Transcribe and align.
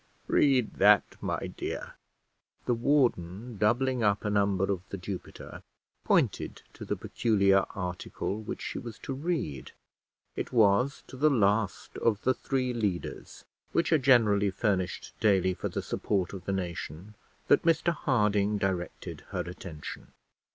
Read 0.25 0.73
that, 0.77 1.15
my 1.21 1.45
dear." 1.57 1.93
The 2.65 2.73
warden, 2.73 3.57
doubling 3.59 4.01
up 4.01 4.25
a 4.25 4.31
number 4.31 4.71
of 4.71 4.81
The 4.89 4.97
Jupiter, 4.97 5.61
pointed 6.05 6.63
to 6.73 6.85
the 6.85 6.95
peculiar 6.95 7.65
article 7.75 8.41
which 8.41 8.63
she 8.63 8.79
was 8.79 8.97
to 9.03 9.13
read. 9.13 9.73
It 10.35 10.51
was 10.51 11.03
to 11.05 11.15
the 11.17 11.29
last 11.29 11.97
of 11.99 12.23
the 12.23 12.33
three 12.33 12.73
leaders, 12.73 13.45
which 13.73 13.93
are 13.93 13.99
generally 13.99 14.49
furnished 14.49 15.13
daily 15.19 15.53
for 15.53 15.69
the 15.69 15.83
support 15.83 16.33
of 16.33 16.45
the 16.45 16.51
nation, 16.51 17.13
that 17.47 17.61
Mr 17.61 17.93
Harding 17.93 18.57
directed 18.57 19.21
her 19.29 19.41
attention. 19.41 20.13